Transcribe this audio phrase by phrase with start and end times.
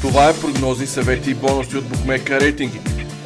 [0.00, 2.80] Това е прогнози, съвети и бонуси от Букмека рейтинги.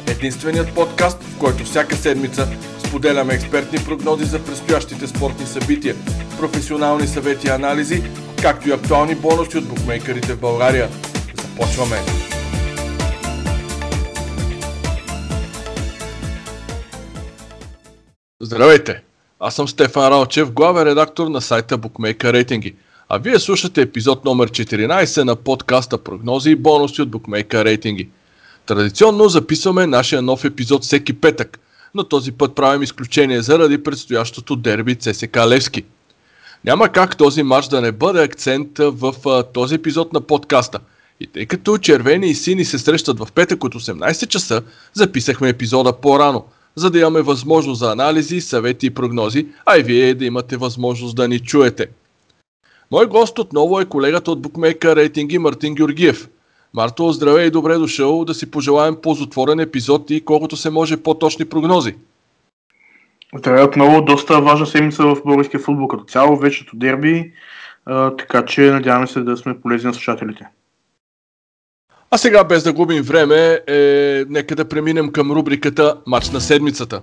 [0.07, 2.47] Единственият подкаст, в който всяка седмица
[2.87, 5.95] споделяме експертни прогнози за предстоящите спортни събития,
[6.39, 8.03] професионални съвети и анализи,
[8.41, 10.89] както и актуални бонуси от букмейкерите в България.
[11.41, 11.97] Започваме!
[18.41, 19.01] Здравейте!
[19.39, 22.75] Аз съм Стефан Ралчев, главен редактор на сайта Bookmaker Рейтинги.
[23.09, 28.09] А вие слушате епизод номер 14 на подкаста Прогнози и бонуси от Bookmaker Рейтинги.
[28.65, 31.59] Традиционно записваме нашия нов епизод всеки петък,
[31.95, 35.83] но този път правим изключение заради предстоящото дерби ЦСК Левски.
[36.65, 40.79] Няма как този матч да не бъде акцент в а, този епизод на подкаста.
[41.19, 44.61] И тъй като червени и сини се срещат в петък от 18 часа,
[44.93, 46.45] записахме епизода по-рано–
[46.77, 51.15] за да имаме възможност за анализи, съвети и прогнози, а и вие да имате възможност
[51.15, 51.87] да ни чуете.
[52.91, 56.29] Мой гост отново е колегата от букмейка рейтинги Мартин Георгиев.
[56.73, 61.45] Марто, здравей и добре дошъл да си пожелаем ползотворен епизод и колкото се може по-точни
[61.45, 61.95] прогнози.
[63.37, 67.31] Здравей отново, доста важна седмица в българския футбол като цяло, вечето дерби,
[68.17, 70.47] така че надяваме се да сме полезни на слушателите.
[72.11, 74.25] А сега, без да губим време, е...
[74.29, 77.01] нека да преминем към рубриката Мач на седмицата.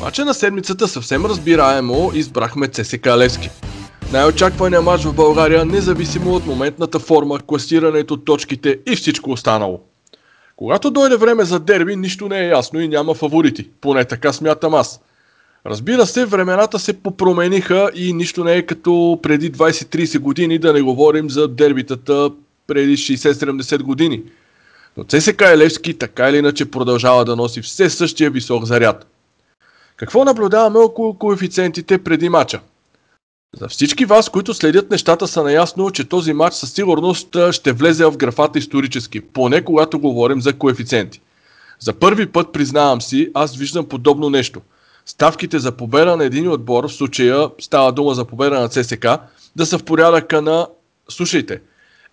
[0.00, 3.50] Мача на седмицата съвсем разбираемо избрахме ЦСК Левски.
[4.12, 9.80] Най-очакваният матч в България, независимо от моментната форма, класирането, точките и всичко останало.
[10.56, 13.70] Когато дойде време за дерби, нищо не е ясно и няма фаворити.
[13.80, 15.00] Поне така смятам аз.
[15.66, 20.82] Разбира се, времената се попромениха и нищо не е като преди 20-30 години, да не
[20.82, 22.30] говорим за дербитата
[22.66, 24.22] преди 60-70 години.
[24.96, 29.06] Но ЦСК Елевски така или иначе продължава да носи все същия висок заряд.
[29.96, 32.60] Какво наблюдаваме около коефициентите преди мача?
[33.60, 38.04] За всички вас, които следят нещата, са наясно, че този матч със сигурност ще влезе
[38.04, 41.20] в графата исторически, поне когато говорим за коефициенти.
[41.80, 44.60] За първи път, признавам си, аз виждам подобно нещо.
[45.06, 49.06] Ставките за победа на един отбор, в случая става дума за победа на ЦСК,
[49.56, 50.66] да са в порядъка на,
[51.08, 51.60] слушайте,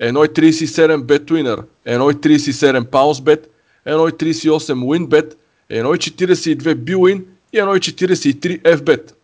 [0.01, 3.45] 1.37 BetWinner, 1.37 PounceBet,
[3.87, 5.33] 1.38 WinBet,
[5.71, 7.23] 1.42 BWin
[7.53, 9.18] и 1.43 FBet.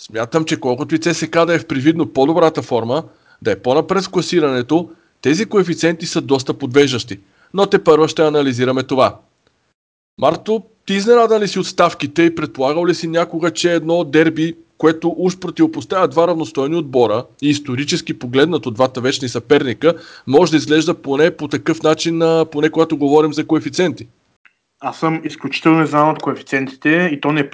[0.00, 3.04] Смятам, че колкото и ЦСК да е в привидно по-добрата форма,
[3.42, 4.90] да е по-напред в класирането,
[5.22, 7.20] тези коефициенти са доста подвеждащи.
[7.54, 9.18] Но те първо ще анализираме това.
[10.18, 14.56] Марто, ти изненада ли си от ставките и предполагал ли си някога, че едно дерби
[14.82, 19.94] което уж противопоставя два равностойни отбора и исторически погледнато двата вечни съперника,
[20.26, 22.22] може да изглежда поне по такъв начин,
[22.52, 24.08] поне когато говорим за коефициенти.
[24.80, 27.50] Аз съм изключително изненадан от коефициентите и то не е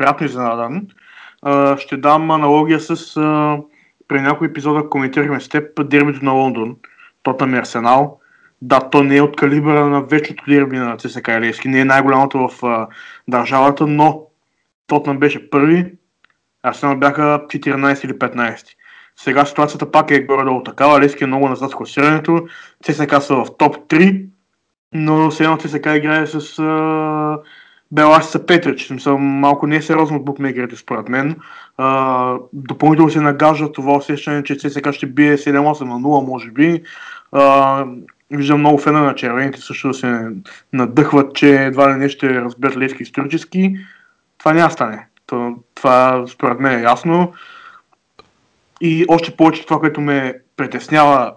[1.78, 3.14] Ще дам аналогия с
[4.08, 6.76] при някои епизода коментирахме с теб дербито на Лондон,
[7.22, 8.20] Тотнам и Арсенал.
[8.62, 12.48] Да, то не е от калибъра на вечното дерби на ЦСКА Елевски, не е най-голямото
[12.48, 12.88] в а,
[13.28, 14.22] държавата, но
[14.86, 15.92] Тотнам беше първи,
[16.62, 18.66] Арсенал бяха 14 или 15.
[19.16, 21.00] Сега ситуацията пак е горе-долу такава.
[21.00, 22.48] Лески е много назад в класирането.
[22.84, 24.26] ЦСКА са в топ 3,
[24.92, 27.40] но сега ЦСКА играе с uh,
[27.92, 28.86] Белаш са Петрич.
[28.86, 31.36] Смисъл, малко не е сериозно от букмекерите, според мен.
[31.78, 36.82] Uh, допълнително се нагажда това усещане, че ЦСКА ще бие 7-8 на 0, може би.
[37.32, 37.98] Uh,
[38.30, 40.28] виждам много фена на червените също да се
[40.72, 43.76] надъхват, че едва ли не ще разберат Лески исторически.
[44.38, 45.06] Това няма стане.
[45.26, 47.32] То, това според мен е ясно.
[48.80, 51.34] И още повече това, което ме притеснява,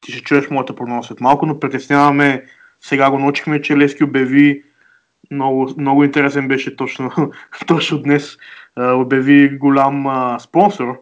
[0.00, 2.44] ти ще чуеш моята прогноза след малко, но притесняваме,
[2.80, 4.62] сега го научихме, че Лески обяви,
[5.30, 7.10] много, много интересен беше точно,
[7.66, 8.36] точно днес,
[8.76, 11.00] обяви голям а, спонсор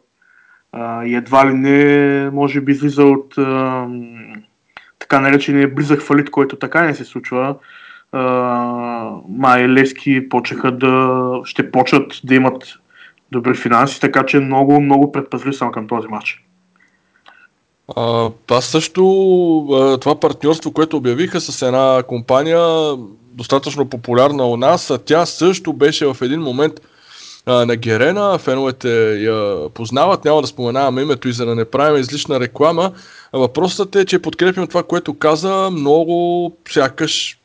[0.73, 3.87] а, и едва ли не, може би излиза от а,
[4.99, 7.57] така наречения близък фалит, който така не се случва
[9.29, 12.75] май Левски почеха да, ще почат да имат
[13.33, 16.45] добри финанси, така че много, много предпазлив съм към този матч.
[17.97, 19.03] А, аз също
[20.01, 22.61] това партньорство, което обявиха с една компания,
[23.39, 26.81] достатъчно популярна у нас, тя също беше в един момент
[27.47, 32.01] а, на Герена, феновете я познават, няма да споменаваме името и за да не правим
[32.01, 32.93] излишна реклама.
[33.33, 37.38] Въпросът е, че подкрепим това, което каза, много сякаш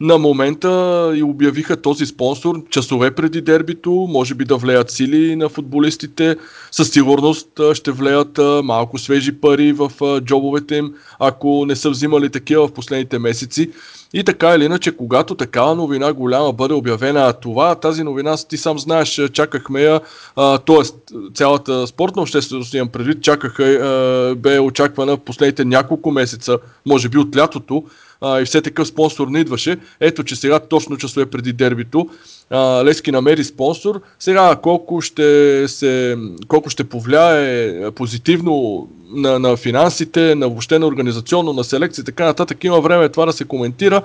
[0.00, 5.48] на момента и обявиха този спонсор часове преди дербито, може би да влеят сили на
[5.48, 6.36] футболистите,
[6.70, 12.68] със сигурност ще влеят малко свежи пари в джобовете им, ако не са взимали такива
[12.68, 13.70] в последните месеци.
[14.12, 18.56] И така или иначе, когато такава новина голяма бъде обявена, а това, тази новина, ти
[18.56, 20.00] сам знаеш, чакахме я,
[20.36, 21.12] т.е.
[21.34, 27.18] цялата спортна общественост, имам предвид, чакаха, а, бе очаквана в последните няколко месеца, може би
[27.18, 27.84] от лятото,
[28.20, 29.76] а, и все такъв спонсор не идваше.
[30.00, 32.08] Ето, че сега точно часове преди дербито
[32.50, 34.00] а, Лески намери спонсор.
[34.18, 36.16] Сега колко ще, се,
[36.48, 42.24] колко ще повлияе позитивно на, на финансите, на въобще на организационно, на селекция и така
[42.24, 44.02] нататък, има време това да се коментира.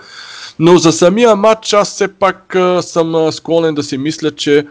[0.60, 4.68] Но за самия матч аз все пак а, съм склонен да си мисля, че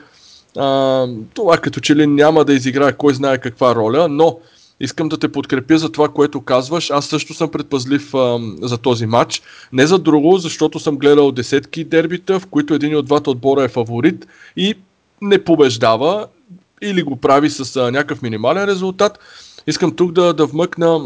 [0.57, 4.39] а, това като че ли няма да изиграе кой знае каква роля, но
[4.81, 6.91] Искам да те подкрепя за това, което казваш.
[6.91, 9.43] Аз също съм предпазлив а, за този матч.
[9.73, 13.69] Не за друго, защото съм гледал десетки дербита, в които един от двата отбора е
[13.69, 14.27] фаворит
[14.57, 14.75] и
[15.23, 16.27] не побеждава
[16.83, 19.19] или го прави с а, някакъв минимален резултат.
[19.67, 21.01] Искам тук да, да вмъкна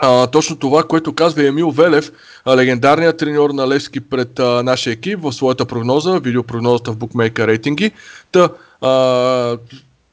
[0.00, 2.12] а, точно това, което казва Емил Велев,
[2.48, 7.90] легендарният треньор на Левски пред а, нашия екип в своята прогноза, видеопрогнозата в Bookmaker рейтинги.
[8.32, 8.48] Та,
[8.80, 9.58] а,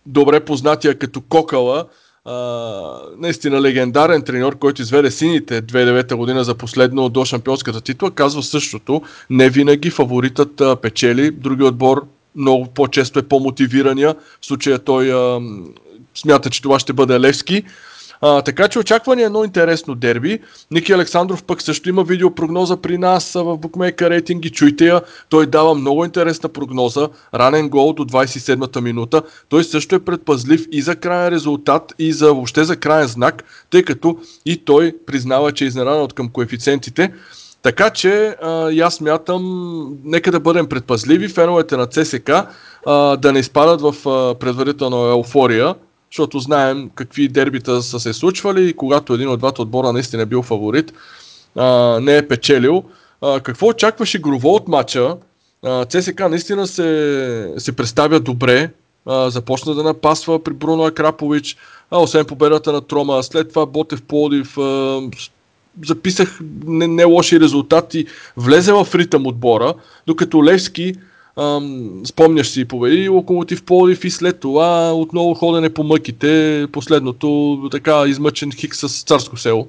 [0.05, 1.85] добре познатия като Кокала,
[3.17, 9.01] наистина легендарен треньор, който изведе сините 2009 година за последно до шампионската титла, казва същото.
[9.29, 14.15] Не винаги фаворитът а, печели, други отбор много по-често е по-мотивирания.
[14.41, 15.39] В случая той а,
[16.15, 17.63] смята, че това ще бъде Левски.
[18.21, 20.39] А, така че очакване е едно интересно дерби.
[20.71, 24.49] Ники Александров пък също има видеопрогноза при нас в Bookmaker рейтинги.
[24.49, 25.01] Чуйте я.
[25.29, 27.09] Той дава много интересна прогноза.
[27.33, 29.21] Ранен гол до 27-та минута.
[29.49, 33.83] Той също е предпазлив и за крайен резултат, и за въобще за крайен знак, тъй
[33.83, 37.13] като и той признава, че е изненадан от към коефициентите.
[37.61, 42.29] Така че а, и аз мятам, нека да бъдем предпазливи, феновете на ЦСК
[42.85, 45.75] а, да не изпадат в а, предварителна еуфория,
[46.11, 50.25] защото знаем какви дербита са се случвали и когато един от двата отбора наистина е
[50.25, 50.93] бил фаворит,
[51.55, 52.83] а, не е печелил.
[53.21, 55.17] А, какво очакваш игрово от матча?
[55.65, 58.71] А, ЦСК наистина се, се представя добре,
[59.05, 61.57] а, започна да напасва при Бруно Акрапович,
[61.91, 65.01] а, освен победата на Трома, след това Ботев Плодив, а,
[65.85, 68.05] записах не, не лоши резултати,
[68.37, 69.73] влезе в ритъм отбора,
[70.07, 70.95] докато Левски
[72.05, 78.51] Спомняш си, победи Локомотив Полив и след това отново ходене по мъките, последното така измъчен
[78.51, 79.67] хик с Царско село.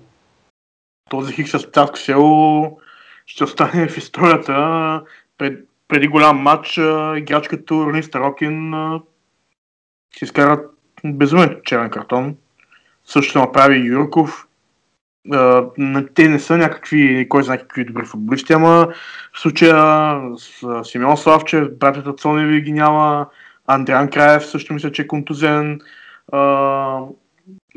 [1.11, 2.79] Този хик с Царско село
[3.27, 5.03] ще остане в историята.
[5.39, 6.79] Пред, преди голям матч
[7.17, 8.73] играч като Рни Старокин
[10.19, 10.71] си изкарат
[11.05, 12.37] безумен черен картон.
[13.05, 14.47] Също направи Юрков
[16.15, 18.89] те не са някакви, кой знае какви добри футболисти, ама
[19.33, 23.27] в случая с Симеон Славчев, братята Цоневи ги няма,
[23.67, 25.81] Андриан Краев също мисля, че е контузен.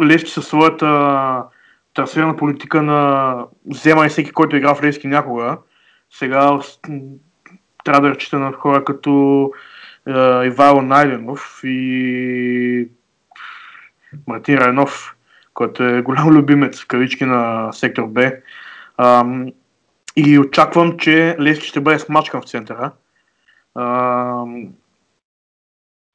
[0.04, 1.44] Левски със своята
[1.94, 5.58] трансферна политика на взема и всеки, който е играл в Левски някога.
[6.12, 6.60] Сега
[7.84, 9.52] трябва да разчита на хора като
[10.46, 12.88] Ивайло Найденов и
[14.28, 15.15] Мартин Райнов
[15.56, 18.32] който е голям любимец в кавички на сектор Б.
[18.98, 19.48] Ам,
[20.16, 22.92] и очаквам, че Левски ще бъде смачкан в центъра.
[23.76, 24.68] Ам,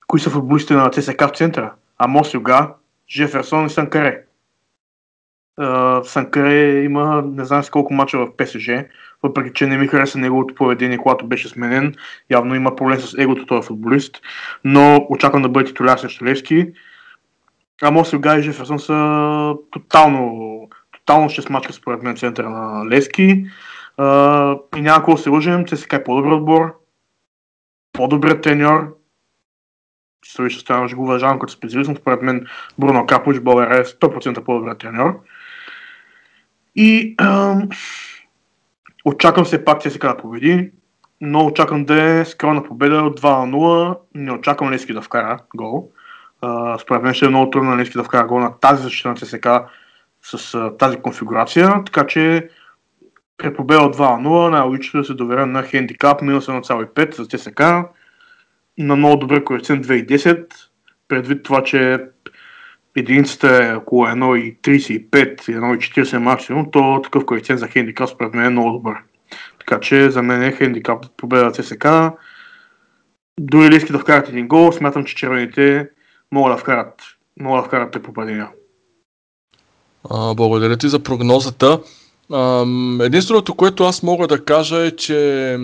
[0.06, 1.72] кои са футболистите на ЦСК в центъра?
[1.98, 2.74] Амос Юга,
[3.10, 4.24] Жеферсон и Санкаре.
[6.04, 8.70] Санкаре има не знам с колко мача в ПСЖ,
[9.22, 11.94] въпреки че не ми хареса неговото поведение, когато беше сменен.
[12.30, 14.20] Явно има проблем с егото този футболист,
[14.64, 16.72] но очаквам да бъде титуляр срещу Левски.
[17.82, 23.46] Амос Юга и Жеферсон са тотално, тотално ще смачка според мен центъра на Лески.
[23.98, 26.74] Uh, и няма какво се лъжим, ЦСКА е по-добър отбор,
[27.92, 28.96] по-добър треньор.
[30.24, 32.46] Също ще стана, го уважавам като специалист, според мен
[32.78, 35.20] Бруно Капоч България е 100% по-добър треньор.
[36.76, 37.76] И uh,
[39.04, 40.70] очаквам се пак ЦСКА да победи,
[41.20, 43.98] но очаквам да е скромна победа от 2 на 0.
[44.14, 45.90] Не очаквам Лески да вкара гол
[46.80, 49.48] според мен ще е много трудно на да вкара гол на тази защита на ЦСК
[50.22, 52.48] с а, тази конфигурация, така че
[53.36, 57.60] при победа от 2-0 най-логично да се доверя на хендикап минус 1,5 за ЦСК
[58.78, 60.46] на много добър коефициент 2,10
[61.08, 62.04] предвид това, че
[62.96, 68.70] единицата е около 1,35 1,40 максимум, то такъв коефициент за хендикап според мен е много
[68.70, 68.96] добър.
[69.58, 71.86] Така че за мен е хендикап победа ЦСК.
[73.40, 75.88] Дори искате да вкарат един гол, смятам, че червените
[76.32, 76.94] могат да вкарат,
[77.40, 78.48] могат да вкарат те попадения.
[80.10, 81.80] А, благодаря ти за прогнозата.
[83.00, 85.56] Единственото, което аз мога да кажа е, че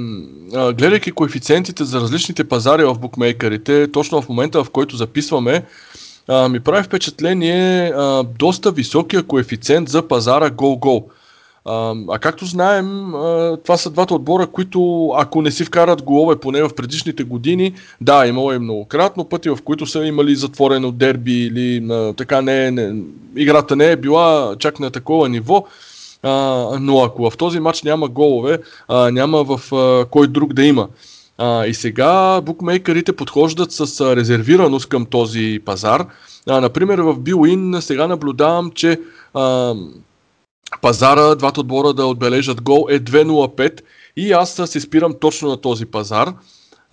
[0.52, 5.64] гледайки коефициентите за различните пазари в букмейкерите, точно в момента в който записваме,
[6.50, 7.92] ми прави впечатление
[8.38, 11.10] доста високия коефициент за пазара гол-гол.
[11.68, 13.12] А, както знаем,
[13.64, 18.26] това са двата отбора, които ако не си вкарат голове, поне в предишните години, да,
[18.26, 23.02] имало и многократно пъти, в които са имали затворено дерби или така не, не,
[23.36, 25.64] играта не е била чак на такова ниво.
[26.22, 26.30] А,
[26.80, 28.58] но ако в този матч няма голове,
[28.88, 30.88] а, няма в а, кой друг да има.
[31.38, 36.06] А, и сега букмейкерите подхождат с а, резервираност към този пазар.
[36.48, 39.00] А, например, в Билуин сега наблюдавам, че
[39.34, 39.74] а,
[40.80, 43.80] пазара, двата отбора да отбележат гол е 2.05
[44.16, 46.34] и аз се спирам точно на този пазар.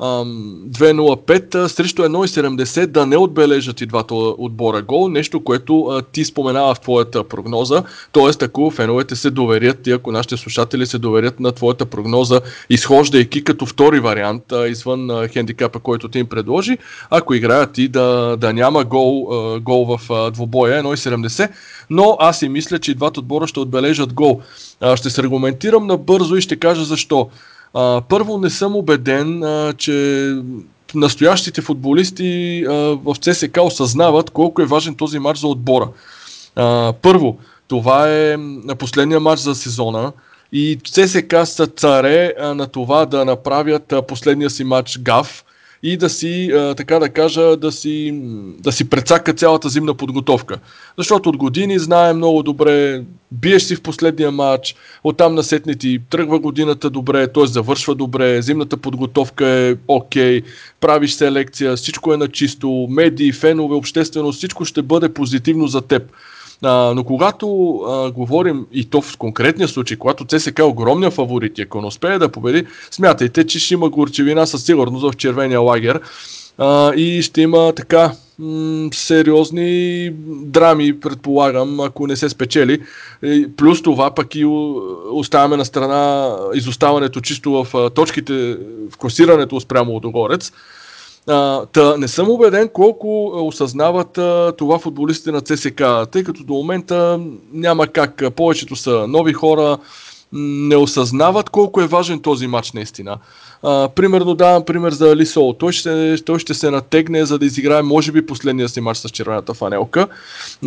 [0.03, 6.79] 2.05 срещу 1.70 да не отбележат и двата отбора гол, нещо, което ти споменава в
[6.79, 7.83] твоята прогноза.
[8.11, 13.43] Тоест, ако феновете се доверят и ако нашите слушатели се доверят на твоята прогноза, изхождайки
[13.43, 16.77] като втори вариант, извън хендикапа, който ти им предложи,
[17.09, 19.27] ако играят и да, да няма гол,
[19.59, 21.49] гол в двобоя 1.70,
[21.89, 24.41] но аз и мисля, че и двата отбора ще отбележат гол.
[24.95, 27.29] Ще се аргументирам набързо и ще кажа защо.
[27.73, 30.35] А, първо не съм убеден, а, че
[30.95, 35.89] настоящите футболисти а, в ЦСК осъзнават колко е важен този матч за отбора.
[36.55, 37.37] А, първо,
[37.67, 38.37] това е
[38.79, 40.11] последния матч за сезона
[40.51, 45.43] и ЦСК са царе а, на това да направят а, последния си матч ГАФ
[45.83, 48.21] и да си, така да кажа, да си,
[48.59, 50.57] да си прецака цялата зимна подготовка.
[50.97, 56.39] Защото от години знаем много добре, биеш си в последния матч, оттам насетне ти тръгва
[56.39, 57.45] годината добре, т.е.
[57.45, 60.45] завършва добре, зимната подготовка е окей, okay,
[60.79, 66.03] правиш селекция, всичко е на чисто, медии, фенове, общественост, всичко ще бъде позитивно за теб.
[66.63, 71.59] А, но когато а, говорим и то в конкретния случай, когато ЦСК е огромния фаворит,
[71.59, 76.01] ако не успее да победи, смятайте, че ще има горчевина със сигурност в червения лагер
[76.57, 78.11] а, и ще има така
[78.93, 82.81] сериозни драми, предполагам, ако не се спечели.
[83.57, 84.45] Плюс това пък и
[85.11, 88.57] оставяме на страна изоставането чисто в точките
[88.91, 90.51] в класирането спрямо Лодогорец.
[91.27, 96.53] А, та, не съм убеден колко осъзнават а, това футболистите на ЦСК, тъй като до
[96.53, 97.19] момента
[97.53, 98.23] няма как.
[98.35, 99.77] Повечето са нови хора,
[100.33, 103.17] не осъзнават колко е важен този матч наистина.
[103.63, 105.53] А, примерно давам пример за Лисол.
[105.53, 109.09] Той ще, той ще се натегне, за да изиграе може би последния си матч с
[109.09, 110.07] червената фанелка,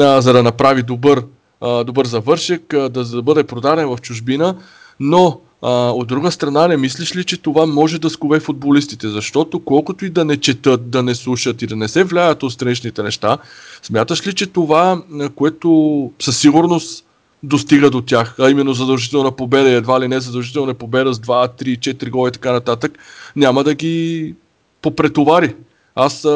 [0.01, 1.25] а, за да направи добър,
[1.61, 4.57] а, добър завършек, а, да, да бъде продаден в чужбина,
[5.01, 9.09] но а, от друга страна, не мислиш ли, че това може да скове футболистите?
[9.09, 12.53] Защото колкото и да не четат, да не слушат и да не се влияят от
[12.53, 13.39] страничните неща,
[13.83, 15.03] смяташ ли, че това,
[15.35, 17.07] което със сигурност
[17.43, 21.79] достига до тях, а именно задължителна победа, едва ли не задължителна победа с 2, 3,
[21.79, 22.99] 4 гола и така нататък,
[23.37, 24.35] няма да ги
[24.83, 25.55] попретовари.
[25.95, 26.29] Аз а,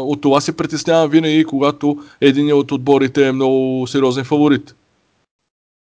[0.00, 4.74] от това се притеснявам винаги, когато един от отборите е много сериозен фаворит.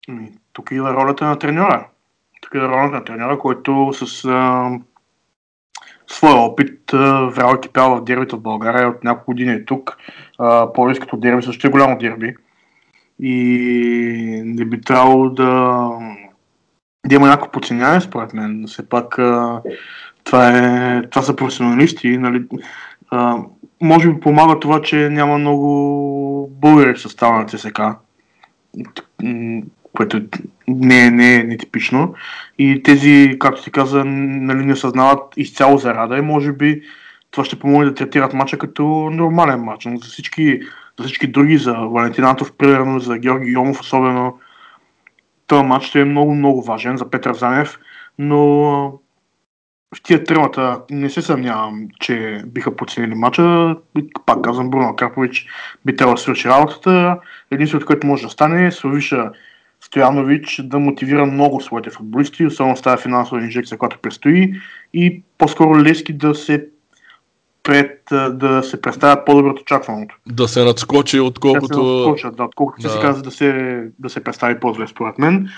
[0.09, 1.87] Ами, тук е ролята на треньора
[2.55, 4.71] ролята на тренера, който с а,
[6.07, 9.97] своя опит, врял кипял в дербито в България от няколко години е тук.
[10.75, 12.35] По-близкото дерби също е голямо дерби.
[13.21, 15.89] И не би трябвало да,
[17.07, 18.65] да има някакво подценяване, според мен.
[18.67, 19.63] Все пак а,
[20.25, 22.19] това, е, това са професионалисти.
[22.19, 22.47] Нали?
[23.11, 23.39] А,
[23.83, 27.81] може би помага това, че няма много българи в състава на ЦСК
[29.97, 30.23] което
[30.69, 32.15] не, не е нетипично.
[32.59, 36.83] И тези, както ти каза, нали, не осъзнават изцяло зарада и може би
[37.31, 39.85] това ще помогне да третират матча като нормален матч.
[39.85, 40.61] Но за всички,
[40.99, 44.39] за всички други, за Валентинатов, примерно, за Георги Йомов особено,
[45.47, 47.79] този матч ще е много, много важен за Петър Занев,
[48.19, 48.47] но
[49.97, 53.77] в тия тримата не се съмнявам, че биха подценили матча.
[54.27, 55.47] Пак казвам, Бруно Карпович
[55.85, 57.19] би трябвало да свърши работата.
[57.51, 59.31] Единственото, което може да стане е Славиша
[59.85, 64.55] Стоянович да мотивира много своите футболисти, особено с тази финансова инжекция, която предстои
[64.95, 66.67] и по-скоро Лески да се
[67.63, 68.01] пред,
[68.31, 70.17] да се представят по-добре от очакваното.
[70.27, 71.67] Да се надскочи, отколкото...
[71.69, 72.89] Да се надскочат, да, отколкото да.
[72.89, 75.49] се казва да се, да се представи по-добре, според мен.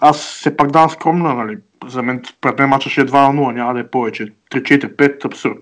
[0.00, 1.58] Аз се пак давам скромна, нали.
[1.86, 4.32] За мен, според мен, матча ще е 2 на 0, няма да е повече.
[4.52, 5.58] 3-4-5, абсурд.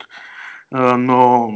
[0.98, 1.52] Но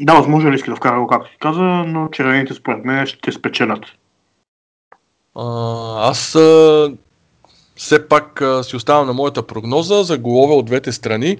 [0.00, 3.80] да, възможно е Лески да вкара както ти каза, но червените според мен ще спечелят.
[5.34, 6.92] Аз а,
[7.76, 11.36] все пак а, си оставам на моята прогноза за голове от двете страни.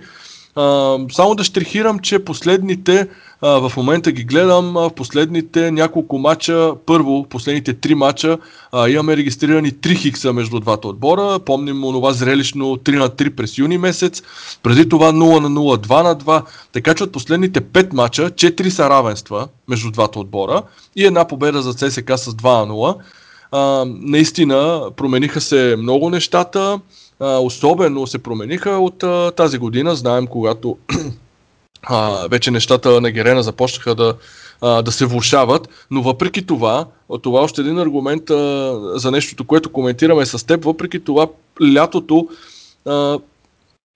[0.54, 3.09] А, само да штрихирам, че последните,
[3.40, 8.38] а, в момента ги гледам, а, в последните няколко мача, първо, последните три мача,
[8.73, 11.38] а, имаме регистрирани 3 хикса между двата отбора.
[11.38, 14.23] Помним онова зрелищно 3 на 3 през юни месец,
[14.62, 16.42] преди това 0 на 0, 2 на 2,
[16.73, 20.62] така че от последните 5 мача 4 са равенства между двата отбора
[20.97, 22.97] и една победа за ЦСК с 2 на 0.
[23.52, 26.80] А, наистина промениха се много нещата,
[27.21, 29.97] а, особено се промениха от а, тази година.
[29.97, 30.76] Знаем, когато
[31.83, 34.14] а, вече нещата на Герена започнаха да,
[34.61, 36.87] а, да се влушават, но въпреки това,
[37.23, 41.26] това е още един аргумент а, за нещото, което коментираме с теб, въпреки това
[41.75, 42.28] лятото
[42.87, 43.19] а,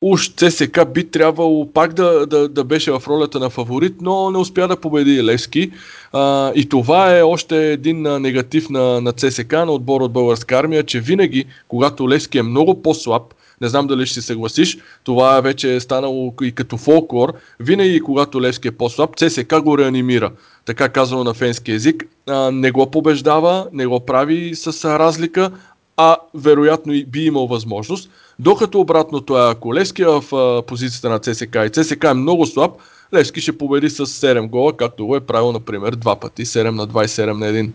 [0.05, 4.39] уж ЦСК би трябвало пак да, да, да беше в ролята на фаворит, но не
[4.39, 5.71] успя да победи Левски.
[6.13, 10.83] А, и това е още един негатив на, на ЦСК, на отбор от Българска армия,
[10.83, 13.23] че винаги, когато Левски е много по-слаб,
[13.61, 18.43] не знам дали ще се съгласиш, това вече е станало и като фолклор, винаги когато
[18.43, 20.31] Левски е по-слаб, ЦСК го реанимира,
[20.65, 25.51] така казано на фенски язик, а, не го побеждава, не го прави с разлика,
[25.97, 28.11] а вероятно и би имал възможност.
[28.39, 32.47] Докато обратното е, ако Левски е в а, позицията на ЦСК и ЦСК е много
[32.47, 32.73] слаб,
[33.15, 36.89] Левски ще победи с 7 гола, както го е правил, например, два пъти, 7 на
[36.89, 37.71] 27 на 1.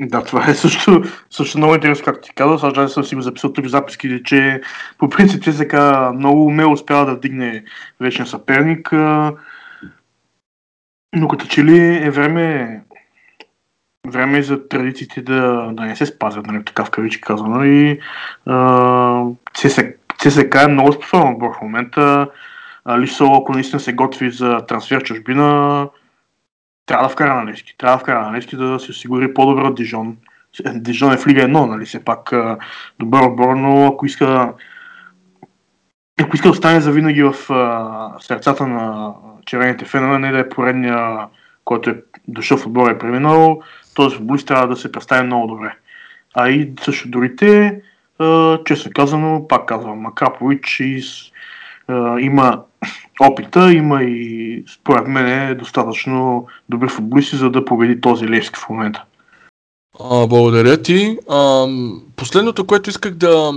[0.00, 2.62] Да, това е също, също много интересно, както ти казваш.
[2.76, 4.60] Аз съм си го записал тук записки, че
[4.98, 5.74] по принцип ЦСК
[6.14, 7.64] много умело успява да вдигне
[8.00, 8.92] вечен съперник.
[11.16, 12.80] Но като че ли е време
[14.06, 17.64] време е за традициите да, да не се спазят, нали, така в кавички казано.
[17.64, 18.00] И
[20.18, 22.28] ЦСК е много способен отбор в момента.
[22.98, 25.88] Лисо, ако наистина се готви за трансфер чужбина,
[26.86, 27.74] трябва да вкара на Лески.
[27.78, 30.16] Трябва да вкара на Лески да се осигури по-добър от Дижон.
[30.74, 32.32] Дижон е в Лига 1, нали, все пак
[32.98, 34.52] добър отбор, но ако иска
[36.22, 37.34] ако иска да остане завинаги в
[38.20, 39.12] сърцата на
[39.46, 41.18] червените фенове, не да е поредния,
[41.64, 43.62] който е дошъл в отбора и е преминал,
[43.94, 45.76] този футболист трябва да се представи много добре.
[46.34, 47.80] А и също другите,
[48.64, 51.02] честно казано, пак казвам, Макрапович и,
[52.20, 52.62] има
[53.20, 58.68] опита, има и според мен е достатъчно добри футболисти, за да победи този Левски в
[58.68, 59.04] момента.
[60.00, 61.18] А, благодаря ти.
[61.30, 61.66] А,
[62.16, 63.52] последното, което исках да,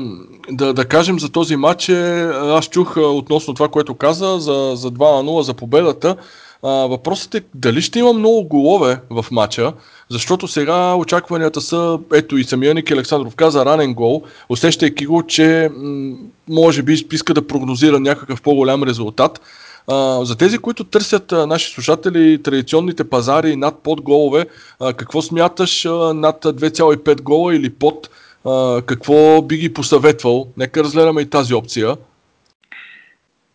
[0.50, 4.91] да, да кажем за този матч е, аз чух относно това, което каза за, за
[4.91, 6.15] 2 на 0 за победата.
[6.63, 9.73] Въпросът е дали ще има много голове в матча,
[10.09, 15.69] защото сега очакванията са, ето и самия Ники Александров каза, ранен гол, усещайки го, че
[15.75, 16.15] м-
[16.49, 19.41] може би иска да прогнозира някакъв по-голям резултат.
[19.88, 24.45] А, за тези, които търсят а, наши слушатели традиционните пазари над под голове,
[24.79, 28.10] а, какво смяташ а, над 2,5 гола или под?
[28.45, 30.47] А, какво би ги посъветвал?
[30.58, 31.95] Нека разгледаме и тази опция.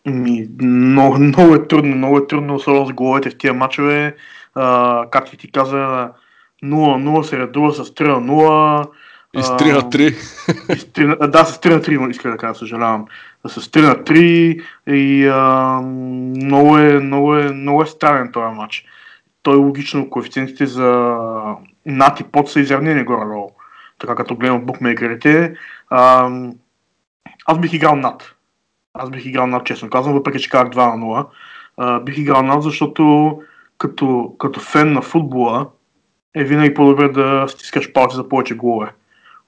[0.05, 4.15] Ми, много, много е трудно, много е трудно, особено с головете в тия матчове.
[4.55, 6.09] А, както ти каза,
[6.63, 8.87] 0-0 се редува с 3 0.
[9.33, 11.27] И с 3 на 3.
[11.27, 13.05] да, с 3 на 3, иска да кажа, съжалявам.
[13.47, 15.81] С 3 на 3 и а,
[16.45, 18.85] много, е, много, е, много е странен този матч.
[19.43, 21.17] Той е логично коефициентите за
[21.85, 23.51] над и под са изравнени горе-долу.
[23.99, 25.55] Така като гледам букмейкерите.
[25.89, 26.29] А,
[27.45, 28.35] аз бих играл над.
[28.93, 31.25] Аз бих играл над, честно казвам, въпреки че казах 2 на 0.
[31.77, 33.33] А, бих играл над, защото
[33.77, 35.67] като, като фен на футбола
[36.35, 38.91] е винаги по-добре да стискаш палци за повече голове.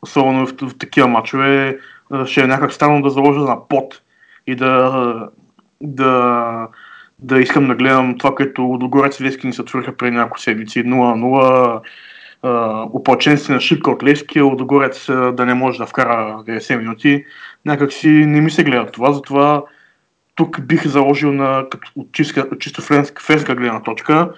[0.01, 1.79] Особено в, в, такива матчове
[2.25, 4.01] ще е някак странно да заложа на пот
[4.47, 5.29] и да,
[5.81, 6.67] да,
[7.19, 10.84] да искам да гледам това, което Лудогорец и Лески ни се отвориха преди няколко седмици.
[10.84, 11.81] 0-0
[12.93, 17.25] опълченствена шипка от Левски, Лудогорец да не може да вкара 90 минути.
[17.65, 19.63] Някак си не ми се гледа това, затова
[20.36, 24.31] тук бих заложил на, като, от чисто, чисто френска гледна точка,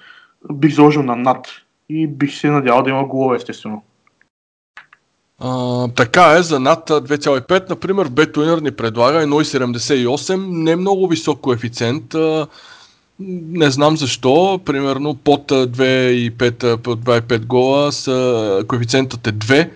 [0.54, 1.48] бих заложил на над
[1.90, 3.84] и бих се надявал да има голове, естествено.
[5.40, 12.14] А, така е, за над 2,5, например, Betwinner ни предлага 1,78, не много висок коефициент.
[12.14, 12.48] А,
[13.20, 19.70] не знам защо, примерно под 2,5, под 2,5 гола са, коефициентът е 2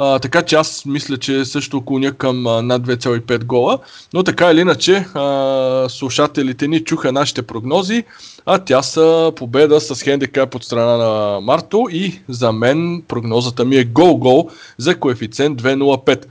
[0.00, 3.78] а, така че аз мисля, че също клоня към над 2,5 гола.
[4.14, 8.04] Но така или иначе, а, слушателите ни чуха нашите прогнози,
[8.46, 13.76] а тя са победа с хендикап от страна на Марто и за мен прогнозата ми
[13.76, 16.24] е гол-гол за коефициент 2,05.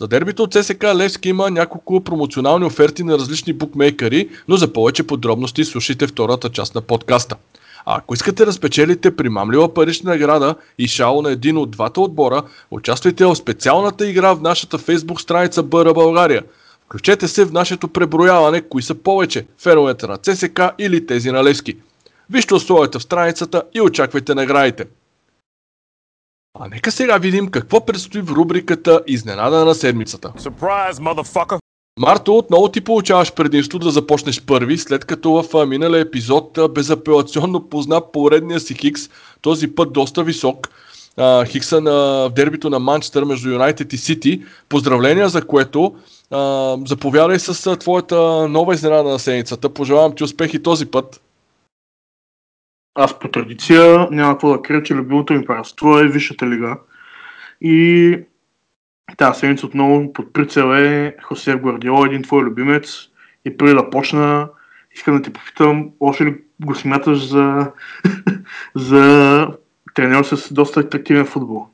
[0.00, 5.06] За дербито от ЦСК Левски има няколко промоционални оферти на различни букмейкери, но за повече
[5.06, 7.36] подробности слушайте втората част на подкаста.
[7.86, 12.42] А ако искате да спечелите примамлива парична награда и шало на един от двата отбора,
[12.70, 16.42] участвайте в специалната игра в нашата фейсбук страница Бъра България.
[16.84, 21.76] Включете се в нашето преброяване, кои са повече, феновете на ЦСК или тези на Левски.
[22.30, 24.84] Вижте условията в страницата и очаквайте наградите.
[26.60, 30.32] А нека сега видим какво предстои в рубриката Изненада на седмицата.
[30.38, 31.58] Surprise,
[32.00, 38.12] Марто, отново ти получаваш предимство да започнеш първи, след като в миналия епизод безапелационно позна
[38.12, 39.02] поредния си хикс,
[39.40, 40.68] този път доста висок.
[41.46, 44.42] Хикса на, дербито на Манчестър между Юнайтед и Сити.
[44.68, 45.94] Поздравления за което.
[46.86, 49.68] Заповядай с твоята нова изненада на седмицата.
[49.68, 51.20] Пожелавам ти успех и този път.
[52.96, 56.76] Аз по традиция няма какво да крия, че любимото ми параство е Висшата лига.
[57.60, 58.18] И
[59.16, 63.08] тази седмица отново под прицел е Хосе Гвардиола, един твой любимец.
[63.44, 64.48] И преди да почна,
[64.94, 67.72] искам да те попитам, още ли го смяташ за,
[68.74, 69.48] за
[69.94, 71.66] тренер с доста атрактивен футбол?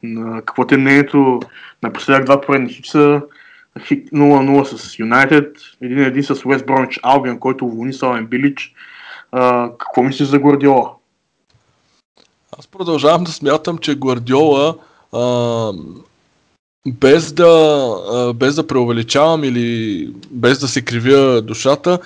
[0.47, 1.41] Какво ти е мнението
[1.83, 3.23] напоследък два поредни хипса,
[3.79, 8.75] 0-0 с Юнайтед, един един с Уест Бромич Албион, който уволни Сален Билич.
[9.79, 10.91] какво мислиш за Гвардиола?
[12.59, 14.77] Аз продължавам да смятам, че Гвардиола
[15.13, 15.73] а,
[16.87, 21.99] без да, без да преувеличавам или без да се кривя душата,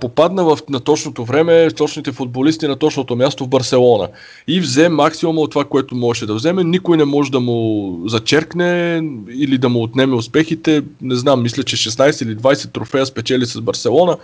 [0.00, 4.08] попадна в, на точното време, точните футболисти на точното място в Барселона.
[4.48, 6.64] И взе максимума от това, което можеше да вземе.
[6.64, 10.82] Никой не може да му зачеркне или да му отнеме успехите.
[11.02, 14.16] Не знам, мисля, че 16 или 20 трофея спечели с Барселона,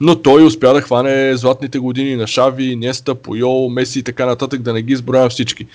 [0.00, 4.62] но той успя да хване златните години на Шави, Неста, Пойол, Меси и така нататък,
[4.62, 5.66] да не ги изброявам всички.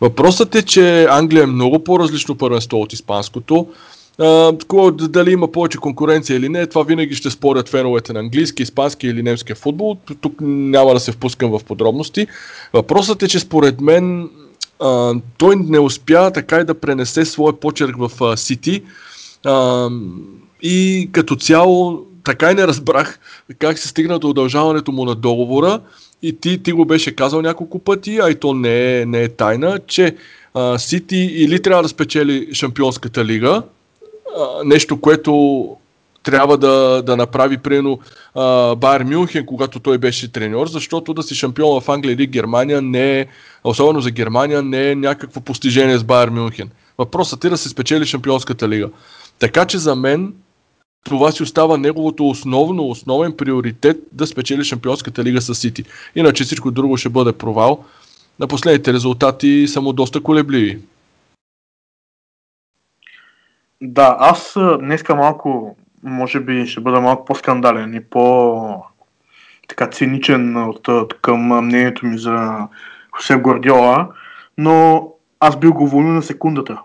[0.00, 3.21] Въпросът е, че Англия е много по-различно първенство от испанското.
[4.18, 9.06] Uh, дали има повече конкуренция или не, това винаги ще спорят феновете на английски, испански
[9.06, 9.96] или немски футбол.
[10.20, 12.26] Тук няма да се впускам в подробности.
[12.72, 14.30] Въпросът е, че според мен
[15.38, 18.82] той не успя така и да пренесе своя почерк в Сити.
[20.62, 23.18] И като цяло така и не разбрах
[23.58, 25.80] как се стигна до удължаването му на договора.
[26.22, 29.28] И ти, ти го беше казал няколко пъти, а и то не е, не е
[29.28, 30.16] тайна, че
[30.78, 33.62] Сити или трябва да спечели Шампионската лига,
[34.38, 35.76] а, нещо, което
[36.22, 37.98] трябва да, да направи прено
[38.76, 43.20] Байер Мюнхен, когато той беше треньор, защото да си шампион в Англия или Германия не
[43.20, 43.26] е,
[43.64, 46.70] особено за Германия, не е някакво постижение с Байер Мюнхен.
[46.98, 48.88] Въпросът е да се спечели Шампионската лига.
[49.38, 50.34] Така че за мен
[51.04, 55.84] това си остава неговото основно, основен приоритет да спечели Шампионската лига с Сити.
[56.16, 57.84] Иначе всичко друго ще бъде провал.
[58.40, 60.78] На последните резултати са му доста колебливи.
[63.80, 68.84] Да, аз днеска малко, може би ще бъда малко по-скандален и по
[69.68, 70.88] така циничен от,
[71.22, 72.68] към мнението ми за
[73.12, 74.08] Хосе Гвардиола,
[74.58, 75.08] но
[75.40, 76.82] аз бил го уволнил на секундата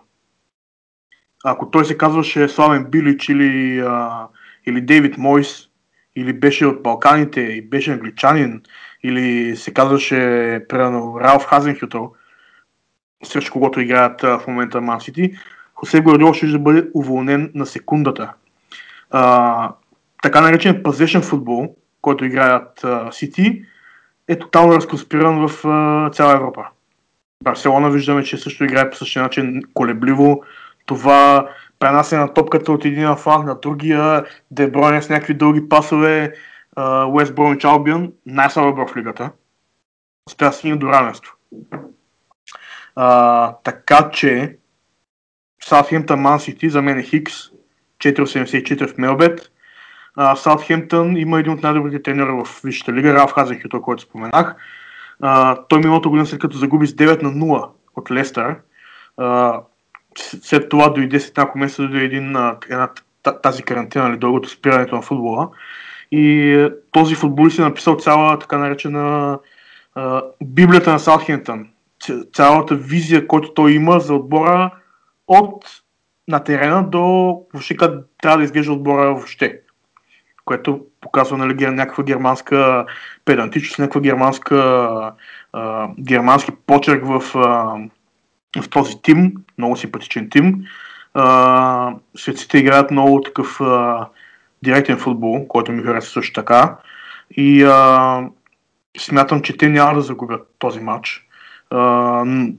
[1.43, 4.27] ако той се казваше Славен Билич или, а,
[4.65, 5.67] или Дейвид Мойс,
[6.15, 8.61] или беше от Балканите и беше англичанин,
[9.03, 10.15] или се казваше
[10.69, 12.13] примерно Ралф Хазенхютъл,
[13.23, 15.37] срещу когото играят в момента Ман Сити,
[15.75, 18.33] Хосе Гвардиола ще да бъде уволнен на секундата.
[19.11, 19.71] А,
[20.23, 23.63] така наречен пазешен футбол, който играят Сити,
[24.27, 26.65] е тотално разконспиран в а, цяла Европа.
[27.43, 30.43] Барселона виждаме, че също играе по същия начин колебливо,
[30.85, 36.33] това пренасене на топката от един фланг на другия, Деброне с някакви дълги пасове,
[37.07, 39.31] Уест Бромич Албион, най-слабо в лигата.
[40.27, 41.33] Успя да до равенство.
[42.95, 44.57] А, така че
[45.63, 47.33] Саутхемптън Ман Сити за мен е Хикс
[47.99, 49.51] 4,84 в Мелбет.
[50.35, 54.55] Саутхемптън има един от най-добрите треньори в Висшата лига, Раф Хазехюто, който споменах.
[55.21, 58.55] А, той миналото година след като загуби с 9 на 0 от Лестър,
[60.41, 62.35] след това дойде след няколко месеца дойде един,
[62.69, 62.89] една,
[63.43, 65.49] тази карантина, или дългото спирането на футбола.
[66.11, 69.39] И е, този футболист е написал цяла така наречена
[69.95, 71.67] а, Библията на Саутхемптън.
[72.33, 74.71] Цялата визия, която той има за отбора
[75.27, 75.65] от
[76.27, 77.01] на терена до
[77.53, 79.59] въобще как трябва да изглежда отбора въобще.
[80.45, 82.85] Което показва нали, някаква германска
[83.25, 84.57] педантичност, някаква германска
[85.53, 87.75] а, германски почерк в а,
[88.61, 90.65] в този тим, много симпатичен тим.
[91.13, 94.07] А, светците играят много такъв а,
[94.63, 96.77] директен футбол, който ми харесва също така.
[97.31, 98.29] И а,
[98.99, 101.27] смятам, че те няма да загубят този матч.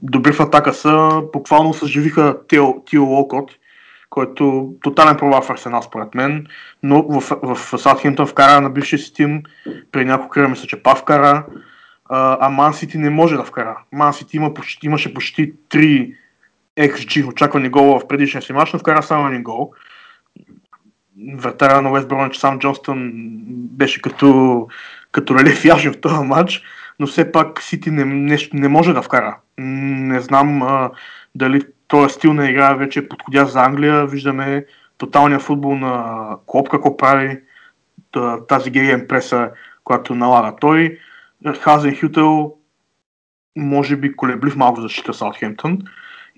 [0.01, 2.37] добри в атака са, буквално съживиха
[2.85, 3.51] Тио Локот,
[4.09, 6.47] който тотален провал в Арсенал според мен,
[6.83, 9.43] но в, в, в Саутхемптън вкара на бившия си тим,
[9.91, 11.45] при няколко кръга мисля, че Пав вкара,
[12.09, 13.77] а Ман Сити не може да вкара.
[13.91, 16.15] Ман Сити има почти, имаше почти 3
[16.79, 19.73] XG очаквани гола в предишния си матч, но вкара само един гол.
[21.35, 23.11] Вратаря на Уест Бромвич сам Джонстън
[23.51, 24.67] беше като,
[25.11, 26.63] като релеф яжен в този матч,
[26.99, 29.37] но все пак Сити не, не, не може да вкара.
[29.57, 30.91] Не знам а,
[31.35, 34.05] дали този стил на игра вече е подходящ за Англия.
[34.05, 34.65] Виждаме
[34.97, 37.39] тоталния футбол на Клоп какво прави,
[38.47, 39.51] тази геген преса,
[39.83, 40.97] която налага той.
[41.59, 42.53] Хазен Хютел
[43.55, 45.79] може би колеблив малко защита Саутхемптън.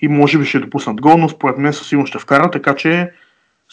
[0.01, 3.11] и може би ще допуснат гол, но според мен със сигурност ще вкара, така че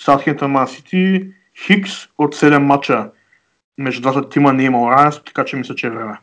[0.04, 1.26] Саутхемптън Ман Сити
[1.66, 3.10] Хикс от 7 мача
[3.78, 6.18] между двата тима не е имал равенство, така че мисля, че е време.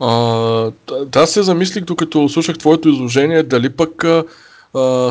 [0.00, 0.70] А,
[1.16, 4.24] аз се замислих, докато слушах твоето изложение, дали пък а,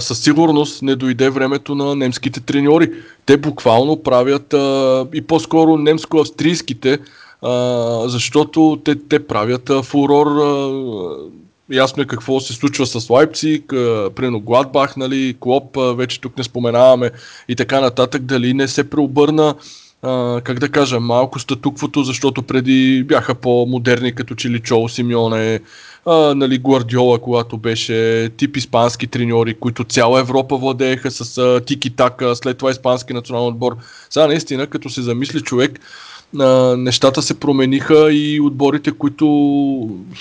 [0.01, 2.91] със сигурност не дойде времето на немските треньори.
[3.25, 6.99] Те буквално правят а, и по-скоро немско-австрийските,
[7.41, 10.27] а, защото те, те правят а, фурор.
[10.27, 10.71] А,
[11.73, 13.63] ясно е какво се случва с Лайпциг,
[14.15, 17.11] прино Гладбах, нали, Клоп, вече тук не споменаваме
[17.47, 19.55] и така нататък, дали не се преобърна
[20.43, 25.59] как да кажа, малко статуквото, защото преди бяха по-модерни, като че ли Чоло Симеоне,
[26.35, 32.57] нали, Гвардиола, когато беше тип испански треньори, които цяла Европа владееха с а, тики-така, след
[32.57, 33.75] това испански национален отбор.
[34.09, 35.79] Сега наистина, като се замисли човек,
[36.39, 39.25] а, нещата се промениха и отборите, които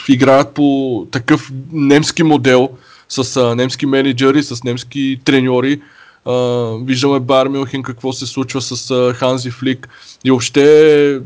[0.09, 2.69] играят по такъв немски модел,
[3.09, 5.81] с а, немски менеджери, с немски треньори,
[6.27, 9.89] Uh, виждаме Бар Мюнхен какво се случва с Ханзи Флик
[10.25, 11.21] и въобще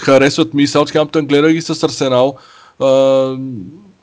[0.00, 2.36] харесват ми Саутхемптън, гледа ги с Арсенал.
[2.80, 3.40] Uh,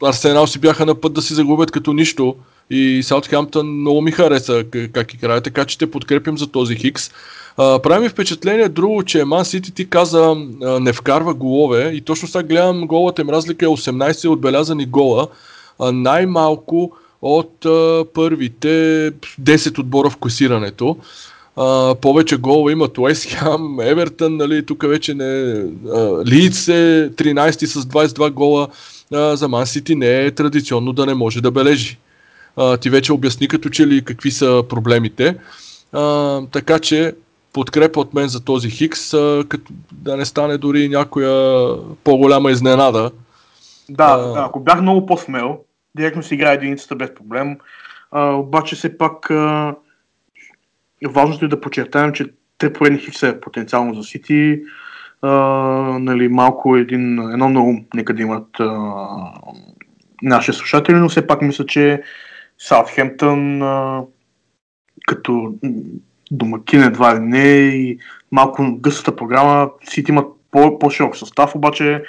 [0.04, 2.36] Арсенал си бяха на път да си загубят като нищо
[2.70, 7.12] и Саутхемптън много ми хареса как играе, така че те подкрепим за този Хикс.
[7.58, 12.28] Прави ми впечатление друго, че Ман Сити ти каза uh, не вкарва голове и точно
[12.28, 15.28] сега гледам голата им разлика е 18 отбелязани гола.
[15.80, 16.92] Uh, най-малко
[17.22, 18.68] от а, първите
[19.42, 20.98] 10 отбора в класирането.
[21.56, 25.64] А, повече гол имат Уест Хам, Евертън, нали, тук вече не...
[26.26, 28.68] Лиц е 13 с 22 гола.
[29.14, 31.98] А, за Ман Сити не е традиционно да не може да бележи.
[32.56, 35.36] А, ти вече обясни като че ли какви са проблемите.
[35.94, 37.14] А, така че
[37.54, 43.12] подкрепа от мен за този Хикс, а, като да не стане дори някоя по-голяма изненада.
[43.90, 45.60] Да, а, ако бях много по-смел,
[45.96, 47.58] директно си играе единицата без проблем.
[48.12, 49.76] А, обаче все пак а,
[51.08, 52.26] важното е да подчертаем, че
[52.58, 54.62] три поредни хикса е потенциално за Сити.
[55.22, 55.30] А,
[56.00, 58.78] нали, малко един, едно на ум, нека да имат а,
[60.22, 62.02] наши слушатели, но все пак мисля, че
[62.58, 63.62] Саутхемптън
[65.08, 65.54] като
[66.32, 67.98] домакин едва ли не и
[68.32, 72.04] малко гъстата програма, Сити имат по- по-широк състав, обаче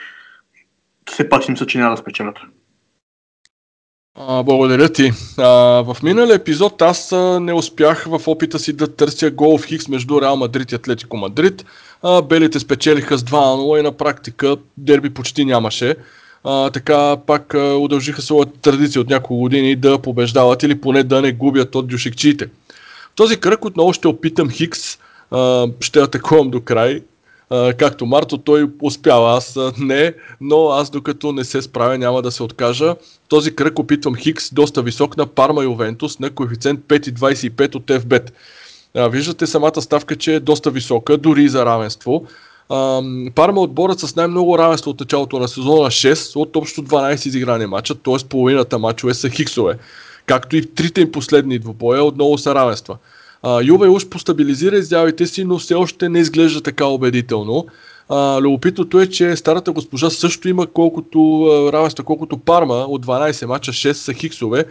[1.11, 2.37] все пак си мисля, че няма да спечелят.
[4.21, 5.11] А, благодаря ти.
[5.39, 5.49] А,
[5.83, 9.89] в миналия епизод аз а, не успях в опита си да търся гол в Хикс
[9.89, 11.65] между Реал Мадрид и Атлетико Мадрид.
[12.03, 15.97] А, белите спечелиха с 2-0 и на практика дерби почти нямаше.
[16.45, 21.23] А, така пак а, удължиха своята традиция от няколко години да побеждават или поне да
[21.23, 22.49] не губят от дюшекчиите.
[23.19, 24.99] Този кръг отново ще опитам Хикс,
[25.81, 27.03] ще атакувам до край
[27.79, 32.43] както Марто, той успява, аз не, но аз докато не се справя няма да се
[32.43, 32.97] откажа.
[33.29, 38.31] Този кръг опитвам Хикс, доста висок на Парма Ювентус на коефициент 5,25 от FBET.
[39.11, 42.25] Виждате самата ставка, че е доста висока, дори за равенство.
[42.69, 43.03] А,
[43.35, 47.95] Парма отборът с най-много равенство от началото на сезона 6 от общо 12 изиграни мача,
[47.95, 48.29] т.е.
[48.29, 49.79] половината мачове са хиксове.
[50.29, 52.97] Както и в трите им последни двубоя отново са равенства.
[53.43, 57.67] А, Юве уж постабилизира изявите си, но все още не изглежда така убедително.
[58.09, 63.73] А, любопитното е, че старата госпожа също има колкото равенства, колкото Парма от 12 мача,
[63.73, 64.64] 6 са хиксове.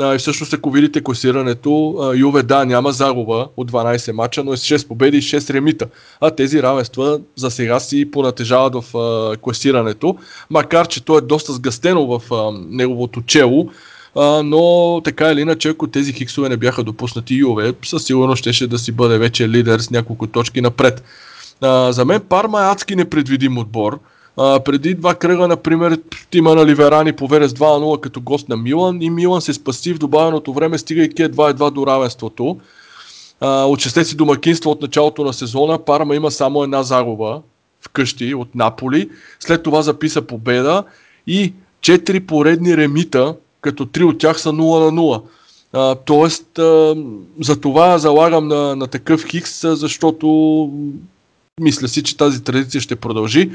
[0.00, 4.56] А, и всъщност, ако видите класирането, Юве да, няма загуба от 12 мача, но е
[4.56, 5.86] с 6 победи и 6 ремита.
[6.20, 10.16] А тези равенства за сега си понатежават в а, класирането,
[10.50, 13.68] макар че то е доста сгъстено в а, неговото чело
[14.16, 18.66] а, но така или иначе, ако тези хиксове не бяха допуснати Юве, със сигурност щеше
[18.66, 21.04] да си бъде вече лидер с няколко точки напред.
[21.60, 23.98] А, за мен Парма е адски непредвидим отбор.
[24.36, 26.00] А, преди два кръга, например,
[26.30, 29.98] тима на Ливерани поведе с 2-0 като гост на Милан и Милан се спаси в
[29.98, 32.58] добавеното време, стигайки едва-едва до равенството.
[33.40, 37.40] А, от шесте си домакинства от началото на сезона Парма има само една загуба
[37.80, 39.10] вкъщи от Наполи.
[39.40, 40.84] След това записа победа
[41.26, 43.34] и четири поредни ремита
[43.66, 45.22] като три от тях са 0 на 0.
[45.72, 46.96] А, тоест, а,
[47.40, 50.26] за това залагам на, на такъв хикс, защото
[51.60, 53.50] мисля си, че тази традиция ще продължи.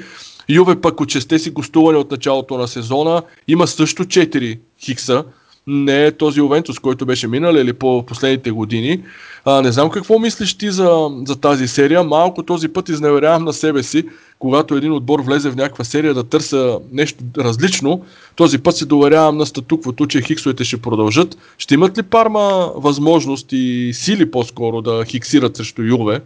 [0.50, 5.24] Юве пък от честе си гостуване от началото на сезона има също 4 хикса,
[5.68, 9.04] не е този Овентус, който беше минал или по последните години.
[9.46, 12.04] А, не знам какво мислиш ти за, за тази серия.
[12.04, 16.24] Малко този път изневерявам на себе си, когато един отбор влезе в някаква серия да
[16.24, 18.06] търся нещо различно.
[18.36, 21.38] Този път се доверявам на статуквото, че хиксовете ще продължат.
[21.58, 26.22] Ще имат ли Парма възможност и сили по-скоро да хиксират срещу Юве?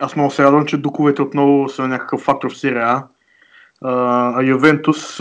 [0.00, 3.04] Аз много се радвам, че дуковете отново са някакъв фактор в серия А,
[3.82, 5.20] а Ювентус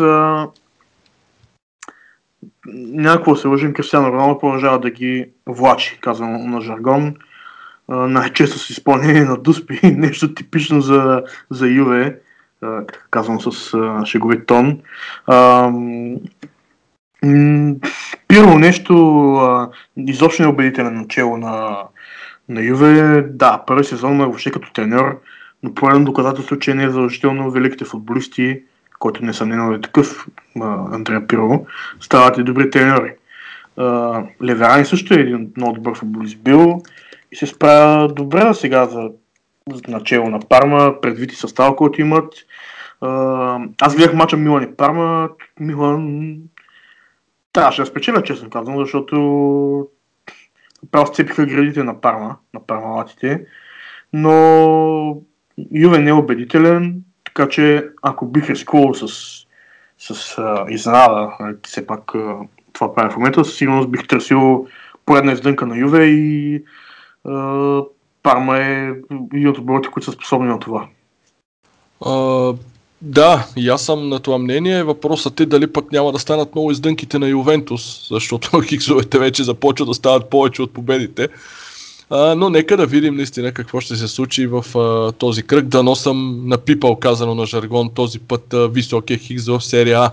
[2.66, 7.16] някакво се лъжим, Кристиано Роналдо продължава да ги влачи, казвам на жаргон.
[7.90, 12.20] най-често с изпълнение на дуспи, нещо типично за, за Юве,
[13.12, 14.80] казвам с шеговит тон.
[18.28, 19.64] Пирало нещо
[19.98, 21.78] изобщо не е убедителен начало на,
[22.50, 23.22] на Юве.
[23.22, 25.22] Да, първи сезон е въобще като треньор,
[25.64, 28.62] но поредно доказателство, че не е задължително великите футболисти
[29.04, 30.28] който несъмнено е такъв,
[30.92, 31.66] Андрея Пиро,
[32.00, 33.16] стават и добри треньори.
[34.44, 36.82] Леверани също е един много добър футболист бил
[37.32, 39.10] и се справя добре сега за,
[39.88, 42.34] начало на Парма, предвид и състава, който имат.
[43.82, 45.30] Аз гледах мача Милан и Парма.
[45.60, 46.36] Милан
[47.54, 49.88] трябваше да спечеля, честно казвам, защото
[50.92, 53.46] право сцепиха градите на Парма, на пармалатите.
[54.14, 55.18] Но
[55.72, 57.04] Юве не е убедителен.
[57.34, 59.08] Така че, ако бих рискувал с,
[59.98, 62.36] с а, изненада, нали, все пак а,
[62.74, 64.68] това правя в момента, със сигурност бих търсил
[65.06, 66.64] поредна издънка на Юве и
[67.26, 67.82] а,
[68.24, 68.94] Парма е
[69.34, 70.88] един от отборите, които са способни на това.
[72.06, 72.54] А,
[73.02, 74.84] да, и аз съм на това мнение.
[74.84, 79.88] Въпросът е дали пък няма да станат много издънките на Ювентус, защото хиксовете вече започват
[79.88, 81.28] да стават повече от победите.
[82.10, 85.66] А, но нека да видим наистина какво ще се случи в а, този кръг.
[85.66, 90.12] Дано съм напипал казано на жаргон този път а, високия хикс в серия А.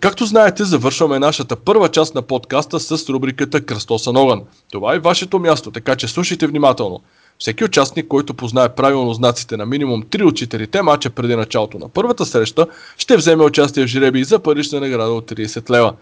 [0.00, 4.42] Както знаете, завършваме нашата първа част на подкаста с рубриката Кръстосан огън.
[4.72, 7.00] Това е вашето място, така че слушайте внимателно.
[7.38, 11.88] Всеки участник, който познае правилно знаците на минимум 3 от 4 мача преди началото на
[11.88, 12.66] първата среща,
[12.98, 15.94] ще вземе участие в жреби за парична награда от 30 лева.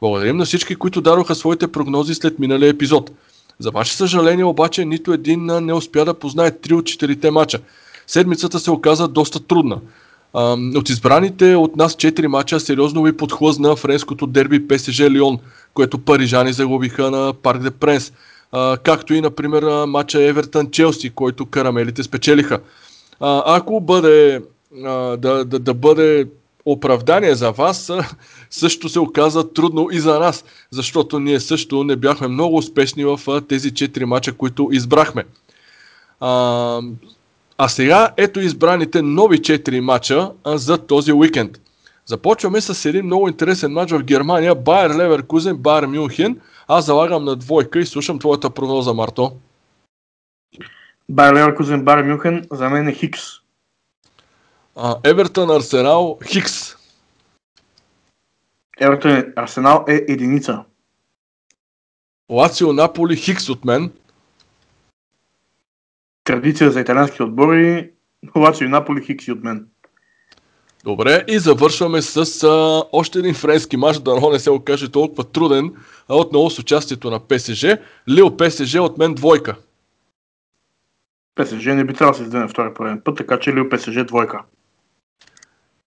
[0.00, 3.10] Благодарим на всички, които дадоха своите прогнози след миналия епизод.
[3.58, 7.58] За ваше съжаление обаче нито един не успя да познае 3 от 4 мача.
[8.06, 9.80] Седмицата се оказа доста трудна.
[10.76, 15.38] От избраните от нас 4 мача сериозно ви подхлъзна френското дерби ПСЖ Лион,
[15.74, 18.12] което парижани загубиха на Парк де Пренс.
[18.82, 22.60] Както и, например, мача Евертън Челси, който карамелите спечелиха.
[23.20, 24.42] Ако бъде
[25.18, 26.26] да, да, да бъде
[26.72, 27.92] оправдание за вас
[28.50, 33.20] също се оказа трудно и за нас, защото ние също не бяхме много успешни в
[33.48, 35.24] тези 4 мача, които избрахме.
[36.20, 36.80] А,
[37.58, 41.60] а сега ето избраните нови 4 мача за този уикенд.
[42.06, 44.54] Започваме с един много интересен матч в Германия.
[44.54, 46.40] Байер Леверкузен, Байер Мюнхен.
[46.68, 49.32] Аз залагам на двойка и слушам твоята прогноза, Марто.
[51.08, 53.20] Байер Леверкузен, Байер Мюнхен, за мен е Хикс.
[55.04, 56.76] Евертън, Арсенал, Хикс.
[58.80, 60.64] Евертън, Арсенал е единица.
[62.30, 63.92] Лацио, Наполи, Хикс от мен.
[66.24, 67.90] Традиция за италиански отбори.
[68.36, 69.66] Лацио и Наполи, Хикс и от мен.
[70.84, 75.74] Добре, и завършваме с а, още един френски матч, да не се окаже толкова труден,
[76.08, 77.64] а отново с участието на ПСЖ.
[78.08, 79.56] Лил ПСЖ от мен двойка.
[81.34, 84.04] ПСЖ не би трябвало да се издаде на втори пореден път, така че Лил ПСЖ
[84.06, 84.42] двойка.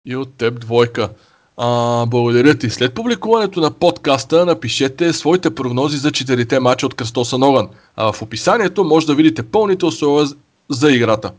[0.06, 1.10] И от теб двойка.
[1.58, 2.70] А, благодаря ти.
[2.70, 7.70] След публикуването на подкаста напишете своите прогнози за четирите мача от Кръстоса Огън.
[7.96, 10.28] А в описанието може да видите пълните условия
[10.70, 11.32] за играта.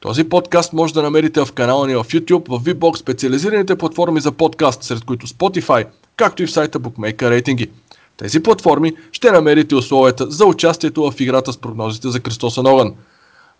[0.00, 4.32] Този подкаст може да намерите в канала ни в YouTube, в VBOX, специализираните платформи за
[4.32, 7.70] подкаст, сред които Spotify, както и в сайта Bookmaker Рейтинги.
[8.16, 12.94] Тези платформи ще намерите условията за участието в играта с прогнозите за Кръстоса Огън.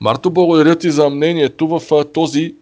[0.00, 2.54] Марто, благодаря ти за мнението в този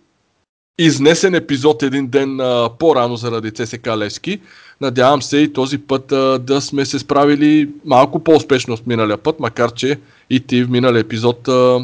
[0.78, 4.40] изнесен епизод един ден а, по-рано заради ЦСК Левски.
[4.80, 9.40] Надявам се и този път а, да сме се справили малко по-успешно от миналия път,
[9.40, 11.80] макар че и ти в миналия епизод а,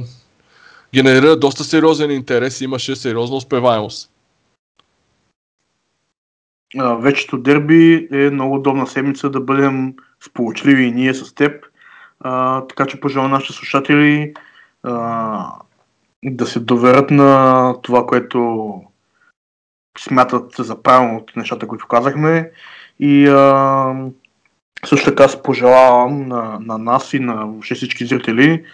[0.95, 4.11] генерира доста сериозен интерес, имаше сериозна успеваемост.
[6.99, 11.67] Вечето дерби е много удобна седмица да бъдем сполучливи и ние с теб.
[12.21, 14.35] А, така че пожелавам нашите слушатели
[14.83, 15.53] а,
[16.25, 18.75] да се доверят на това, което
[19.99, 22.51] смятат за правилно от нещата, които казахме.
[23.01, 23.95] И а,
[24.87, 28.65] също така се пожелавам на, на нас и на всички зрители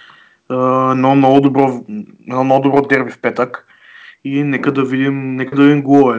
[0.91, 1.85] едно много добро,
[2.29, 3.67] едно много добро дерби в петък.
[4.25, 6.19] И нека да видим, нека да видим голове.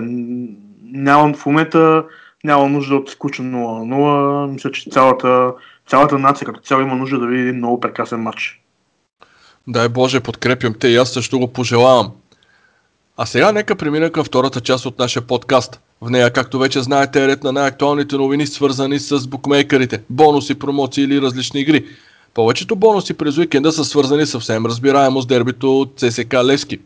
[0.84, 2.05] Нямам в момента
[2.43, 4.51] няма нужда от скучен 0-0.
[4.51, 5.53] Мисля, че цялата,
[5.88, 8.61] цялата нация като цяло има нужда да види много прекрасен матч.
[9.68, 12.12] Дай Боже, подкрепям те и аз също го пожелавам.
[13.18, 15.80] А сега нека премина към втората част от нашия подкаст.
[16.01, 21.03] В нея, както вече знаете, е ред на най-актуалните новини, свързани с букмейкерите, бонуси, промоции
[21.03, 21.86] или различни игри.
[22.34, 26.80] Повечето бонуси през уикенда са свързани съвсем разбираемо с дербито от ЦСК Левски.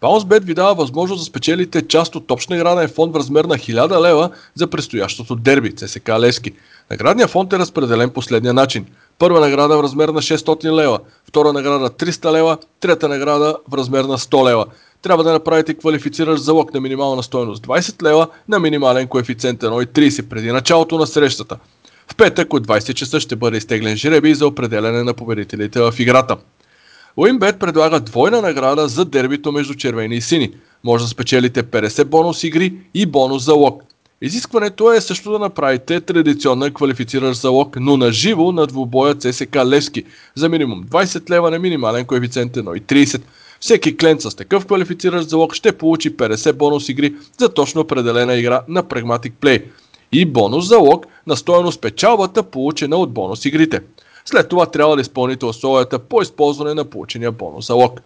[0.00, 4.00] Баунсбет ви дава възможност да спечелите част от общ награден фонд в размер на 1000
[4.02, 6.52] лева за предстоящото дерби ЦСК Лески.
[6.90, 8.86] Наградният фонд е разпределен последния начин.
[9.18, 10.98] Първа награда в размер на 600 лева,
[11.28, 14.66] втора награда 300 лева, трета награда в размер на 100 лева.
[15.02, 20.52] Трябва да направите квалифициращ залог на минимална стоеност 20 лева на минимален коефициент 1,30 преди
[20.52, 21.58] началото на срещата.
[22.12, 26.36] В петък от 20 часа ще бъде изтеглен жребий за определене на победителите в играта.
[27.16, 30.52] Уинбет предлага двойна награда за дербито между червени и сини.
[30.84, 33.82] Може да спечелите 50 бонус игри и бонус залог.
[34.22, 40.04] Изискването е също да направите традиционна квалифициращ залог, но на живо на двубоя ЦСК Левски
[40.34, 43.22] за минимум 20 лева на минимален коефициент 1,30.
[43.60, 48.62] Всеки клиент с такъв квалифициращ залог ще получи 50 бонус игри за точно определена игра
[48.68, 49.64] на Pragmatic Play
[50.12, 53.80] и бонус залог на стоеност печалбата, получена от бонус игрите.
[54.24, 58.00] След това трябва да изпълните условията по използване на получения бонус залог.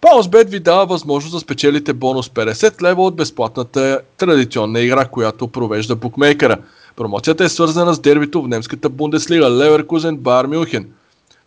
[0.00, 5.96] PausBet ви дава възможност да спечелите бонус 50 лева от безплатната традиционна игра, която провежда
[5.96, 6.56] букмейкера.
[6.96, 10.88] Промоцията е свързана с дербито в немската Бундеслига Леверкузен Бар Мюнхен.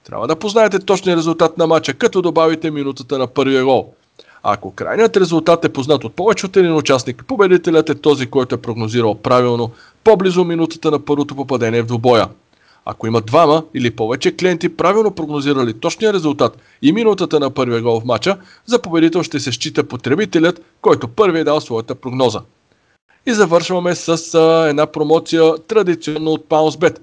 [0.04, 3.94] Трябва да познаете точния резултат на матча, като добавите минутата на първия гол.
[4.44, 8.62] Ако крайният резултат е познат от повече от един участник, победителят е този, който е
[8.62, 9.72] прогнозирал правилно
[10.04, 12.28] по-близо минутата на първото попадение в двубоя.
[12.92, 18.00] Ако има двама или повече клиенти правилно прогнозирали точния резултат и минутата на първия гол
[18.00, 22.42] в матча, за победител ще се счита потребителят, който първи е дал своята прогноза.
[23.26, 27.00] И завършваме с а, една промоция традиционно от PounceBet,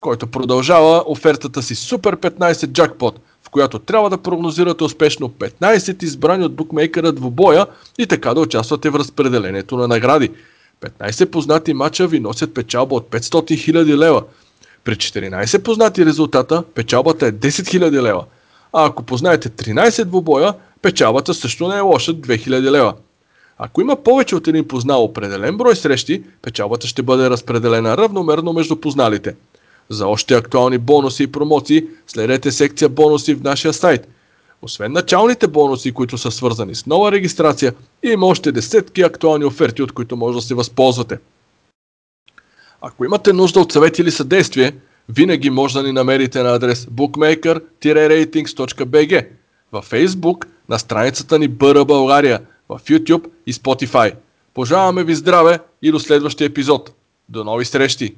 [0.00, 6.44] който продължава офертата си Super 15 Jackpot, в която трябва да прогнозирате успешно 15 избрани
[6.44, 7.66] от букмейкера двубоя
[7.98, 10.30] и така да участвате в разпределението на награди.
[10.80, 14.22] 15 познати мача ви носят печалба от 500 000 лева–
[14.84, 18.24] при 14 познати резултата, печалбата е 10 000 лева.
[18.72, 22.94] А ако познаете 13 двубоя, печалбата също не е лоша 2000 лева.
[23.58, 28.76] Ако има повече от един познал определен брой срещи, печалбата ще бъде разпределена равномерно между
[28.76, 29.34] позналите.
[29.88, 34.08] За още актуални бонуси и промоции, следете секция бонуси в нашия сайт.
[34.62, 39.92] Освен началните бонуси, които са свързани с нова регистрация, има още десетки актуални оферти, от
[39.92, 41.18] които може да се възползвате.
[42.80, 44.72] Ако имате нужда от съвет или съдействие,
[45.08, 49.26] винаги може да ни намерите на адрес bookmaker-ratings.bg,
[49.72, 54.14] във Facebook, на страницата ни Бъра България, в YouTube и Spotify.
[54.54, 56.94] Пожелаваме ви здраве и до следващия епизод.
[57.28, 58.14] До нови срещи!